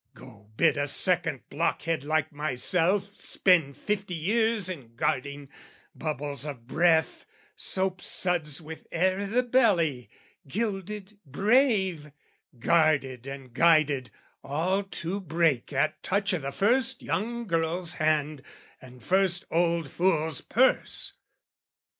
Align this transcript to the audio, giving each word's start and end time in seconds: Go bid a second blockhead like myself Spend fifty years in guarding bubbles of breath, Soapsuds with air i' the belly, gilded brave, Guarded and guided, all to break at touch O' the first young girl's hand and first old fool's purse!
Go 0.15 0.49
bid 0.57 0.77
a 0.77 0.87
second 0.87 1.47
blockhead 1.51 2.03
like 2.03 2.31
myself 2.31 3.21
Spend 3.21 3.77
fifty 3.77 4.15
years 4.15 4.67
in 4.67 4.95
guarding 4.95 5.47
bubbles 5.93 6.43
of 6.43 6.65
breath, 6.65 7.27
Soapsuds 7.55 8.61
with 8.63 8.87
air 8.91 9.19
i' 9.21 9.25
the 9.25 9.43
belly, 9.43 10.09
gilded 10.47 11.19
brave, 11.23 12.11
Guarded 12.57 13.27
and 13.27 13.53
guided, 13.53 14.09
all 14.43 14.81
to 14.81 15.19
break 15.21 15.71
at 15.71 16.01
touch 16.01 16.33
O' 16.33 16.39
the 16.39 16.51
first 16.51 17.03
young 17.03 17.45
girl's 17.45 17.93
hand 17.93 18.41
and 18.81 19.03
first 19.03 19.45
old 19.51 19.91
fool's 19.91 20.41
purse! 20.41 21.13